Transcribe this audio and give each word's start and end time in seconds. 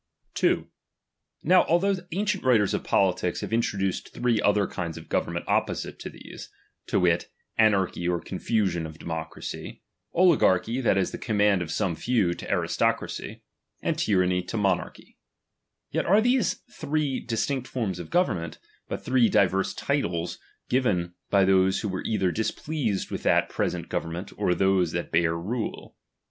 2. 0.33 0.67
Now, 1.43 1.63
although 1.65 1.93
ancient 2.11 2.43
writers 2.43 2.73
of 2.73 2.81
poUtics 2.81 3.43
o'igarci 3.43 3.43
nave 3.43 3.53
introduced 3.53 4.11
three 4.11 4.41
other 4.41 4.65
kinds 4.65 4.97
of 4.97 5.09
government 5.09 5.45
tmcifn 5.45 5.51
opposite 5.51 5.99
to 5.99 6.09
these; 6.09 6.49
to 6.87 6.99
wit, 6.99 7.29
anarchy 7.59 8.07
or 8.07 8.19
confusion 8.19 8.85
to 8.85 8.89
J"''™^, 8.93 8.97
democracy; 8.99 9.83
oligarchy, 10.11 10.81
that 10.81 10.97
is, 10.97 11.11
the 11.11 11.19
command 11.19 11.61
of'"""" 11.61 11.69
SQme 11.69 11.95
few, 11.95 12.33
to 12.33 12.49
aristocracy, 12.51 13.43
and 13.79 13.95
tyranny 13.99 14.41
to 14.41 14.57
monarchy; 14.57 15.19
yet 15.91 16.07
are 16.07 16.15
not 16.15 16.23
these 16.23 16.63
three 16.73 17.19
distinct 17.19 17.67
forms 17.67 17.99
of 17.99 18.09
govern 18.09 18.39
*tient, 18.39 18.57
but 18.87 19.05
three 19.05 19.29
diverse 19.29 19.75
titles 19.75 20.39
given 20.67 21.13
by 21.29 21.45
those 21.45 21.81
who 21.81 21.87
'Were 21.89 22.01
either 22.05 22.31
displeased 22.31 23.11
with 23.11 23.21
that 23.21 23.49
present 23.49 23.87
govern 23.87 24.15
tuent 24.25 24.33
or 24.35 24.55
those 24.55 24.93
that 24.93 25.11
bare 25.11 25.37
rule. 25.37 25.95